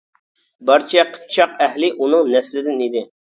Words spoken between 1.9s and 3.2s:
ئۇنىڭ نەسلىدىن ئىدى.